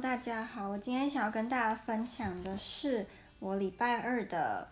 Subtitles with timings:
[0.00, 3.06] 大家好，我今天想要跟大家分享的是
[3.38, 4.66] 我礼拜二的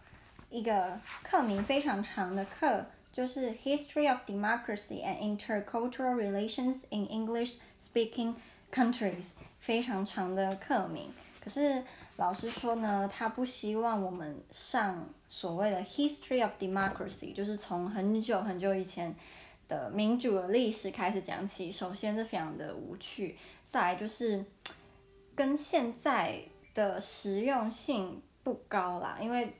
[0.48, 8.34] 一个课名非常长的课，就是 History of Democracy and Intercultural Relations in English-Speaking
[8.72, 9.24] Countries，
[9.60, 11.12] 非常长的课名。
[11.44, 11.84] 可是
[12.16, 19.14] 老师说呢，他不希望我们上所谓的 History of Democracy，就是从很久很久以前
[19.68, 21.70] 的民主的历史开始讲起。
[21.70, 24.42] 首先是非常的无趣，再来就是。
[25.40, 26.38] 跟现在
[26.74, 29.50] 的实用性不高啦，因为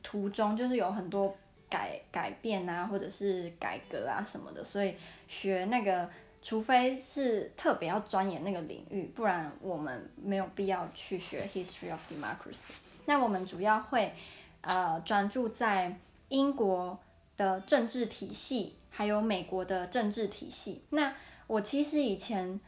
[0.00, 1.36] 途中就是有很多
[1.68, 4.94] 改改变啊，或者是改革啊什么的，所以
[5.26, 6.08] 学那个，
[6.40, 12.70] 除非是特别要钻研那个领域，不然我们没有必要去学 History of Democracy。
[13.06, 14.14] 那我们主要会
[14.60, 15.98] 呃专注在
[16.28, 16.96] 英国
[17.36, 20.84] 的政治体系，还有美国的政治体系。
[20.90, 21.12] 那
[21.48, 22.60] 我其实以前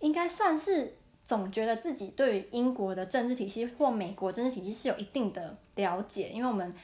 [0.00, 0.96] 应该算是。
[1.32, 6.74] 总觉得自己对于英国的政治体系或美国政治体系是有一定的了解，因为我们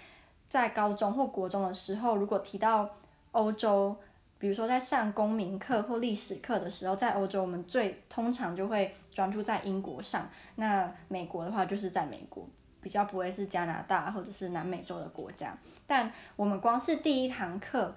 [0.49, 2.89] 在高中或国中的时候，如果提到
[3.33, 3.95] 欧洲，
[4.39, 12.49] 比如说在上公民课或历史课的时候，在欧洲我们最通常就会专注在英国上，那美国的话就是在美国，
[12.81, 15.55] 比较不会是加拿大或者是南美洲的国家。
[15.87, 17.95] 但我们光是第一堂课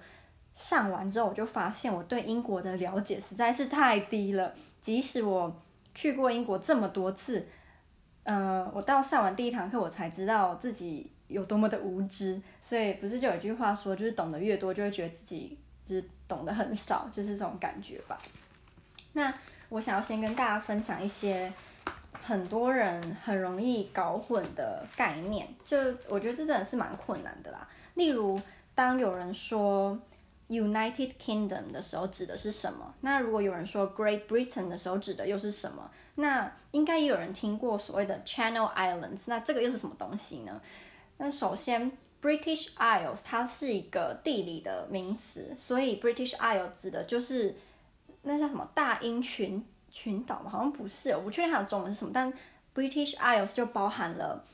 [0.54, 5.50] 上完之后，我就发现我对英国的了解实在是太低了，即使我。
[5.94, 7.46] 去过英国这么多次，
[8.24, 12.40] 嗯、呃，我到上完第一堂课，我才知道自己有多么的无知。
[12.60, 18.18] 所以不是就有一句话说，就是懂得越多，就会觉得自己就是懂得很少，就是这种感觉吧。
[19.12, 19.32] 那
[19.68, 21.52] 我想要先跟大家分享一些
[22.22, 25.76] 很多人很容易搞混的概念，就
[26.08, 27.68] 我觉得这真的是蛮困难的啦。
[27.94, 28.38] 例如，
[28.74, 29.98] 当有人说
[30.52, 32.94] United Kingdom 的时候指的是什么？
[33.00, 35.90] 那如果有人说 Great Britain 的时候指的又是什么？
[36.16, 40.60] 那应该也有人听过所谓的 Channel Islands，那这个又是什么东西呢？
[41.16, 47.56] 那首先 British Isles 它是一个地理的名词，所以 British Isles 指的就是
[48.22, 50.50] 那叫什么大英群群岛吗？
[50.50, 52.32] 好像不是，我不确定它的中文是什么，但
[52.74, 54.44] British Isles 就包含了。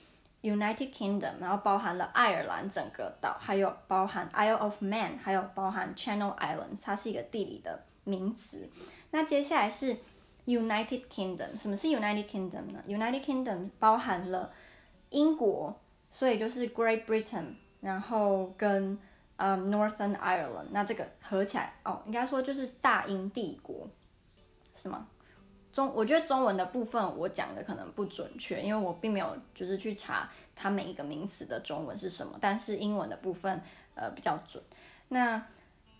[0.42, 8.68] United Kingdom，然后包含了爱尔兰整个岛，还有包含 Isle of Man，还有包含 Channel Islands，它是一个地理的名词。
[9.10, 9.96] 那接下来是
[10.46, 14.52] United Kingdom，什么是 United Kingdom 呢？United Kingdom 包含了
[15.10, 15.78] 英国，
[16.10, 18.98] 所以就是 Great Britain，然后跟
[19.36, 23.88] 呃、Northern Ireland，那这个合起来哦，应该说就是大英帝国，
[24.74, 25.06] 是吗？
[25.78, 33.60] 中，我觉得中文的部分我讲的可能不准确，因为我并没有就是去查它每一个名词的中文是什么，但是英文的部分
[33.94, 34.60] 呃比较准。
[35.06, 35.40] 那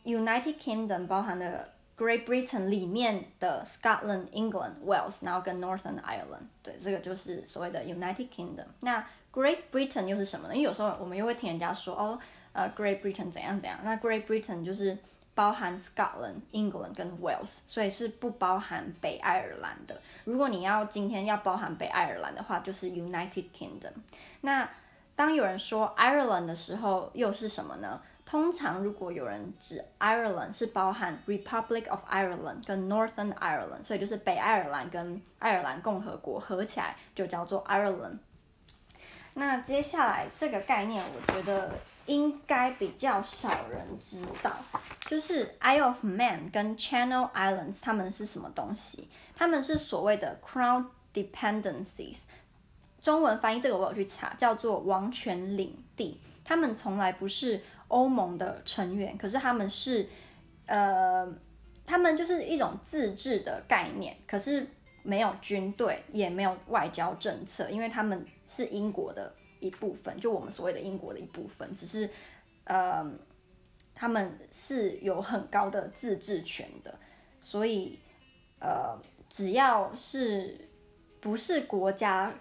[0.04, 8.66] United Kingdom 包含的 Great Britain 里面的 Scotland、England、Wales，然后跟 Northern Ireland，对，这个就是所谓的 United Kingdom。
[8.80, 10.54] 那 Great Britain 又是什么呢？
[10.56, 12.18] 因为有时候我们又会听人家说哦，
[12.52, 14.98] 呃，Great Britain 怎样怎样，那 Great Britain 就是。
[15.38, 19.96] 包含 Scotland、England 跟 Wales，所以是不包含北爱尔兰的。
[20.24, 23.92] 如果你要今天要包含北爱尔兰的话，就是 United Kingdom。
[24.40, 24.68] 那
[25.14, 28.02] 当有人说 Ireland 的时候，又是什么呢？
[28.26, 38.18] 通常如果有人指 Ireland 是包含 Republic of Ireland 跟 Northern Ireland，所以就是北爱尔兰跟爱尔兰共和国合起来就叫做 Ireland。
[39.34, 41.70] 那接下来这个概念，我觉得。
[42.08, 44.50] 应该比较少人知道，
[45.02, 49.08] 就是 Isle of Man 跟 Channel Islands，他们是什么东西？
[49.36, 52.20] 他们是所谓的 Crown Dependencies，
[53.02, 56.18] 中文翻译这个我有去查，叫做王权领地。
[56.42, 60.08] 他们从来不是欧盟的成员，可是他们是，
[60.64, 61.30] 呃，
[61.84, 64.66] 他们就是一种自治的概念，可是
[65.02, 69.34] 没有军队，也没有外交政策，因为他们是英国的。
[69.60, 72.08] 一部分，就我们所谓的英国的一部分，只是，
[72.64, 73.04] 呃，
[73.94, 76.96] 他们是有很高的自治权的，
[77.40, 77.98] 所以，
[78.60, 78.96] 呃，
[79.28, 80.68] 只要是
[81.20, 82.32] 不是国家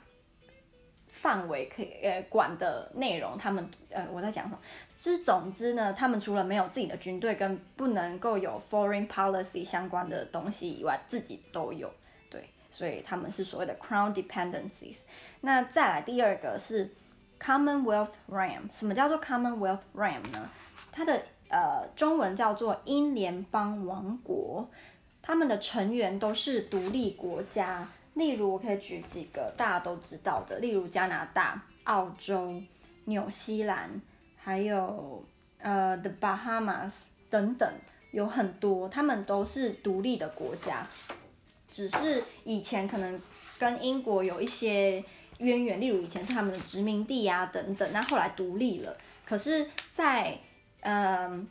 [1.07, 4.59] 范围可以呃管的内容，他们呃我在讲什么？
[4.95, 11.91] 就是总之呢，他们除了没有自己的军队跟不能够有 foreign policy 相关的东西以外，自己都有，
[12.29, 14.97] 对，所以他们是所谓的 crown dependencies。
[15.41, 16.91] 那再来第二个是。
[17.39, 20.49] Commonwealth RAM 什么叫做 Commonwealth RAM 呢？
[20.91, 24.69] 它的呃中文叫做英联邦王国，
[25.21, 27.87] 他们的成员都是独立国家。
[28.15, 32.59] 例如，我可以举几个大家都知道的，例如加拿大、澳洲、
[33.05, 34.01] 纽西兰，
[34.35, 35.23] 还有
[35.59, 36.93] 呃 The Bahamas
[37.29, 37.71] 等等，
[38.09, 40.87] 有很多，他们都是独立的国家。
[41.69, 43.21] 只是以前可能
[43.59, 45.03] 跟英国有一些
[45.39, 48.97] 渊源，例如以前是他们的殖民地啊等等，那后来独立了。
[49.25, 50.39] 可是在，在
[50.81, 51.47] 嗯，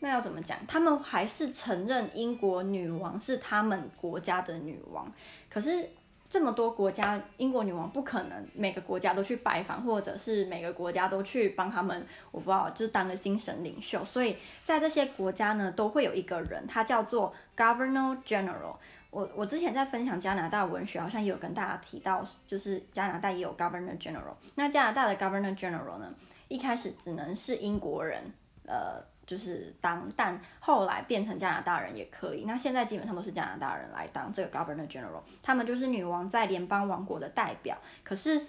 [0.00, 0.58] 那要怎么讲？
[0.66, 5.10] 他们还是承认英国女王是他们国家的女王。
[5.48, 5.88] 可是
[6.28, 14.04] 这么多国家，英国女王不可能每个国家都去拜访，或者是每个国家都去帮他们，我不知道，就是当个精神领袖。
[14.04, 18.76] 所以在这些国家呢，都会有一个人，他叫做 Governor General。
[19.14, 24.34] 我我之前在分享加拿大文学，好像也有跟大家提到，就是加拿大也有 Governor General。
[24.56, 26.12] 那加拿大的 Governor General 呢，
[26.48, 28.20] 一开始只能是英国人，
[28.66, 32.42] 呃，就是当，但后来变成加拿大人也可以。
[32.44, 38.44] 那现在基本上都是加拿大人来当这个 Governor General，他们就是女王在联邦王国的代表，可是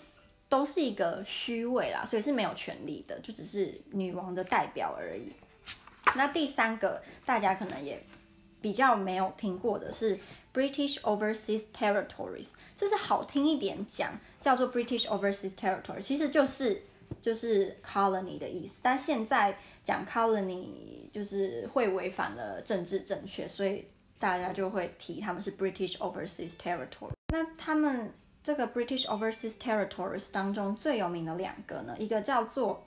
[0.50, 5.31] 都是一个虚位啦，所以是没有权力的，就只是女王的代表而已。
[6.15, 8.03] 那第三个大家可能也
[8.63, 10.19] 比较没有听过的是。
[10.56, 16.81] British Overseas Territories，这是好听一点讲，叫做 British Overseas Territories，其实就是
[17.22, 18.80] 就是 colony 的意思。
[18.81, 23.86] 但现在讲 colony 就是会违反了政治正确，所以
[24.18, 27.12] 大家就会提他们是 British Overseas Territories。
[27.34, 32.81] 那他们这个 British Overseas Territories 当中最有名的两个呢，一个叫做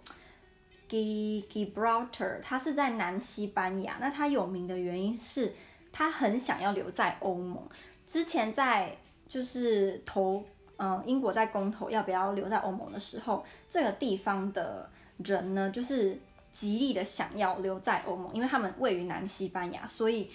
[0.88, 3.98] Gibraltar，它是在南西班牙。
[4.00, 5.52] 那它有名的原因是。
[5.92, 7.62] 他很想要留在欧盟。
[8.06, 8.96] 之前在
[9.28, 10.44] 就是投，
[10.78, 14.88] 嗯，英国在公投要不要留在欧盟的时候，这个地方的
[15.18, 16.18] 人呢，就是
[16.52, 20.30] 极力的想要留在欧盟，因为他们位于南西班牙，所以，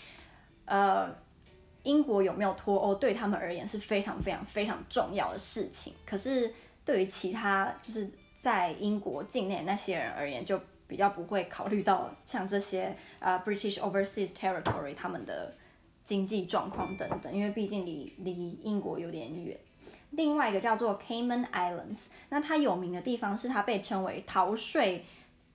[0.65, 1.09] 呃，
[1.81, 5.93] 英国有没有脱欧对他们而言是非常非常非常重要的事情。
[6.05, 6.53] 可是
[6.85, 15.53] 对于其他就是在英国境内那些人而言，就比较不会考虑到像这些呃 British Overseas Territory 他们的
[16.03, 19.57] 经济状况等等，因为毕竟离离英国有点远。
[20.11, 21.97] 另外一个叫做 Cayman Islands，
[22.29, 25.05] 那它有名的地方是它被称为逃税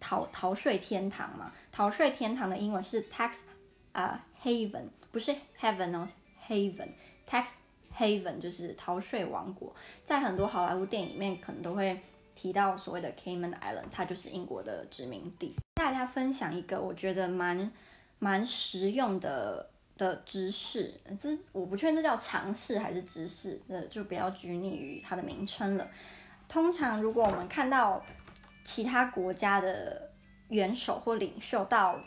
[0.00, 1.52] 逃逃税天堂嘛？
[1.70, 3.38] 逃税天堂的英文是 tax
[3.92, 6.08] 啊、uh, haven，不是 heaven 哦
[6.48, 6.88] ，haven
[7.28, 7.50] tax
[7.96, 12.00] haven 就是逃税王国，在很多好莱坞电影里面可能都会。
[12.38, 15.56] 提到所谓的 Cayman Islands，它就是英国的殖民地。
[15.74, 17.68] 大家分享一个我觉得蛮
[18.20, 25.88] 蛮实用的的知识，这我不确定这叫常识还是知识，那就不要拘泥于它的名称了。
[26.46, 28.00] 通常如果我们看到
[28.64, 30.08] 其他国家的
[30.48, 31.98] 元首或领袖到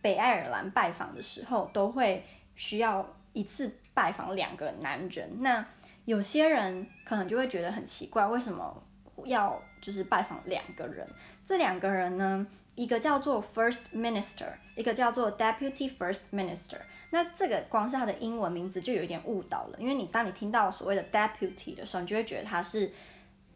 [0.00, 2.24] 北爱尔兰拜访的时候，都会
[2.56, 5.42] 需要一次拜访两个男人。
[5.42, 5.62] 那
[6.06, 8.82] 有些人可能就会觉得很奇怪，为什么？
[9.26, 11.06] 要就是拜访两个人，
[11.44, 16.78] 这两个人呢，一个叫做 First Minister，一个叫做 Deputy First Minister。
[17.10, 22.92] 那这个光是他的英文名字就有一点误导了，因为你当你听到所谓的 Deputy 的时候，你就会觉得他是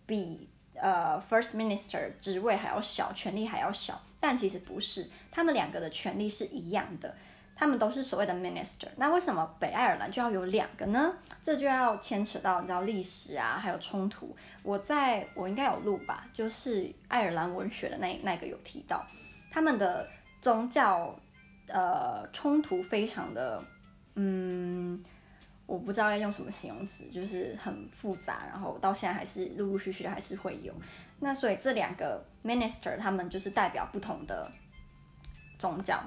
[0.07, 7.15] 比呃 First Minister 职位还要小，权力还要小，但其实不是，他们两个的权力是一样的。
[7.55, 11.15] 他们都是所谓的 minister，那为什么北爱尔兰就要有两个呢？
[11.45, 14.35] 这就要牵扯到你知道历史啊，还有冲突。
[14.65, 19.05] 我在我应该有录吧，就是爱尔兰文学的那那个有提到，
[19.51, 20.09] 他们的
[20.41, 21.15] 宗教
[21.69, 23.63] 呃冲突非常的，
[24.17, 25.01] 嗯，
[25.67, 30.73] 我不知道要用什么形容词，就是很复杂，然后到现在还是陆陆续续还是会有。
[31.21, 34.51] 那所以这两个 minister 他们就是代表不同的
[35.59, 36.03] 宗教。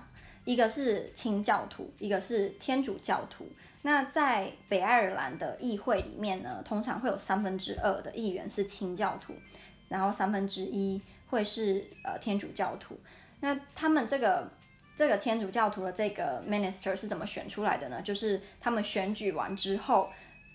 [0.46, 3.46] 一个是清教徒，一个是天主教徒。
[3.82, 9.34] 那在北爱尔兰的议会里面呢，通常会有三分之二的议员是清教徒，
[9.90, 13.00] 然后三分之一会是呃天主教徒。
[13.42, 14.50] 那他们这个
[14.96, 18.02] 这个天主教徒的这个 minister 是怎么选出来的呢？
[18.02, 20.10] 就是他们选举完之后，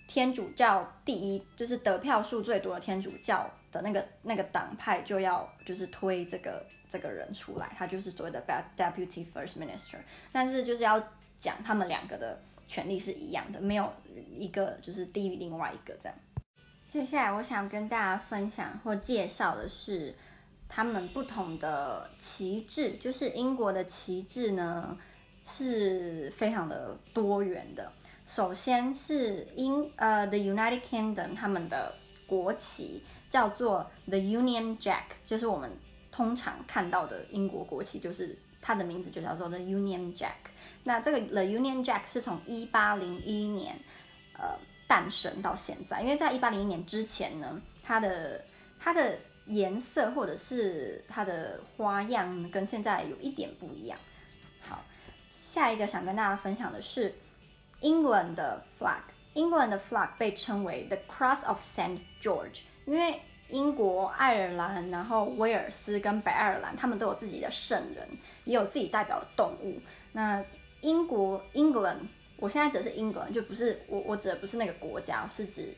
[0.08, 6.64] 天主教第一就是得票数最多的天主教的那个那个党派就要就是推这个。
[6.92, 8.42] 这个人出来，他就是所谓的
[8.76, 9.98] Deputy First Minister，
[10.32, 11.00] 但是就是要
[11.38, 13.92] 讲他们两个的权力是一样的，没有
[14.36, 16.18] 一个就是低于另外一个这样。
[16.90, 20.12] 接下来我想跟大家分享或介绍的是
[20.68, 24.98] 他们不同的旗帜，就是英国的旗帜呢
[25.44, 27.92] 是非常的多元的。
[28.26, 31.94] 首先是英呃 The United Kingdom 他们的
[32.26, 35.70] 国旗叫做 The Union Jack，就是我们。
[36.12, 40.50] 通常看到的英国国旗就是它的名字就叫做 The Union Jack。
[40.82, 43.76] 那这个 The Union Jack 是从一八零一年
[44.34, 44.58] 呃
[44.88, 48.44] 诞生到现在，因为在一八零一年之前呢，它的
[48.78, 53.96] 它的颜色或者是它的花样跟现在有一点不一样。
[54.60, 54.82] 好，
[55.30, 57.14] 下一个想跟大家分享的是
[57.80, 68.08] England 的 flag，England 的 flag 被称为 The Cross of Saint George，因为英国、爱尔兰、然后威尔斯跟北爱尔兰，他们都有自己的圣人，
[68.44, 69.80] 也有自己代表的动物。
[70.12, 70.44] 那
[70.80, 71.98] 英国 England，
[72.36, 75.74] 我现在指的是 England，就不是我我指的不是那个国家，是指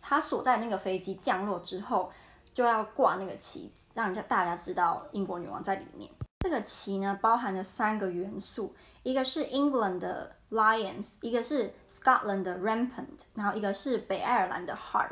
[0.00, 2.10] 他所在那个飞机降落之后，
[2.54, 6.10] 就要挂那个旗，让人家大家知道英国女王在里面。
[6.46, 8.72] 这个旗呢，包含了三个元素。
[9.02, 15.10] 一个是 England 的 Lions，一个是 Scotland 的 Rampant，然后一个是北爱尔兰的 Harp，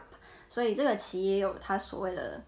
[0.49, 2.41] 所以这个旗也有它所谓的，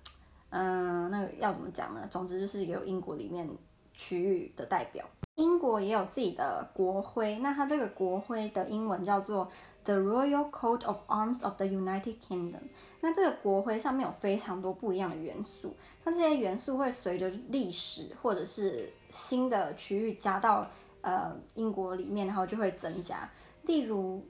[0.51, 2.07] 嗯、那个要怎么讲呢？
[2.09, 3.49] 总之就是有英国里面
[3.93, 5.05] 区域的代表。
[5.37, 9.51] 英国也有自己的国徽，那它这个国徽的英文叫做
[9.85, 12.63] The Royal Coat of Arms of the United Kingdom。
[13.01, 20.67] 那这个国徽上面有非常多不一样的元素，它这些元素会随着历史或者是新的区域加到。
[21.03, 23.31] 呃，英国里面，然后就会增加。
[23.63, 24.27] 例如，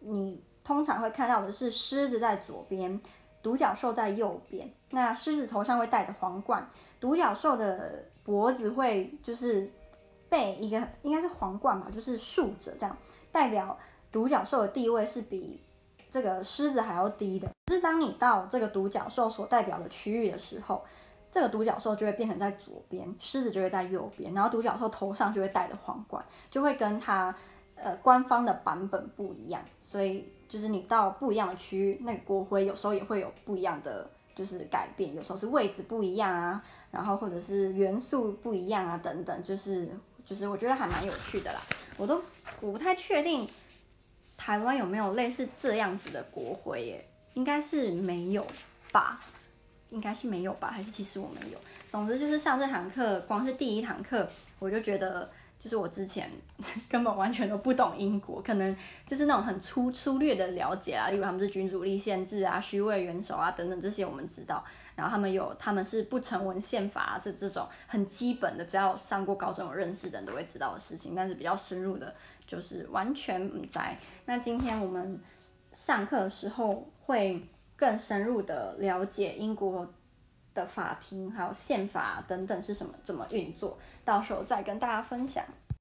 [0.00, 3.00] 你通常会看到的是狮子在左边，
[3.40, 4.68] 独角兽在右边。
[4.90, 6.68] 那狮子头上会戴着皇冠，
[6.98, 9.70] 独角兽的脖子会就是
[10.30, 12.96] 被一个应该是皇冠嘛，就是竖着这样，
[13.30, 13.76] 代表
[14.10, 15.60] 独角兽的地位是比
[16.10, 17.46] 这个狮子还要低的。
[17.66, 20.82] 就是当你到这个独角兽所代表的区域的时候。
[21.32, 27.32] 这个独角兽就会变成在左边，狮子就会在右边，然后独角兽头上就会戴着皇冠，就会跟它
[27.76, 29.62] 呃官方的版本不一样。
[29.80, 39.88] 所以就是你到不一样的区域，那个国徽有时候也会有不一样的就是改变，有时候是位置不一样啊，然后或者是元素不一样啊等等，就是
[40.30, 41.60] 就是我觉得还蛮有趣的啦。
[41.96, 42.22] 我都
[42.60, 43.46] 我不太确定
[44.36, 48.46] 台湾有没有类似这样子的国徽耶，应该是没有
[48.92, 49.20] 吧。
[49.90, 51.58] 应该是没有吧，还是其实我们有。
[51.88, 54.24] 总之就是上这堂课，光是第一堂课，
[54.60, 56.30] 我就觉得，就是我之前
[56.88, 64.64] 根本完全都不懂英国，可能就是那种很粗粗略的了解啊，例如他们是君主立宪制啊、虚位元首啊等等这些我们知道。
[65.00, 71.14] 然后他们有他们是不成文宪法啊，这这种很基本的，只要上过高中有认识的人都会知道的事情。
[71.14, 72.14] 但是比较深入的，
[72.46, 73.98] 就是完全不在。
[74.26, 75.20] 那今天我们
[75.72, 77.42] 上课的时候会。
[77.80, 79.90] 更深入的了解英国
[80.52, 85.42] 的法庭还有宪法等等是什么，怎么运作，到时候再跟大家分享。